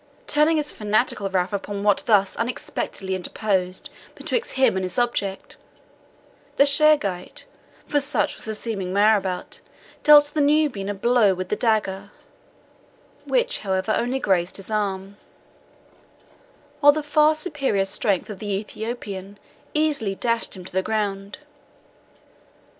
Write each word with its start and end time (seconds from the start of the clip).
Turning 0.25 0.57
his 0.57 0.71
fanatical 0.71 1.29
wrath 1.29 1.53
upon 1.53 1.83
what 1.83 2.01
thus 2.07 2.35
unexpectedly 2.35 3.13
interposed 3.13 3.91
betwixt 4.15 4.53
him 4.53 4.75
and 4.75 4.83
his 4.83 4.97
object, 4.97 5.57
the 6.55 6.65
Charegite, 6.65 7.45
for 7.85 7.99
such 7.99 8.33
was 8.35 8.45
the 8.45 8.55
seeming 8.55 8.91
marabout, 8.91 9.59
dealt 10.03 10.25
the 10.33 10.41
Nubian 10.41 10.89
a 10.89 10.95
blow 10.95 11.35
with 11.35 11.49
the 11.49 11.55
dagger, 11.55 12.09
which, 13.25 13.59
however, 13.59 13.93
only 13.95 14.17
grazed 14.17 14.57
his 14.57 14.71
arm, 14.71 15.17
while 16.79 16.91
the 16.91 17.03
far 17.03 17.35
superior 17.35 17.85
strength 17.85 18.27
of 18.27 18.39
the 18.39 18.47
Ethiopian 18.51 19.37
easily 19.75 20.15
dashed 20.15 20.55
him 20.55 20.65
to 20.65 20.73
the 20.73 20.81
ground. 20.81 21.37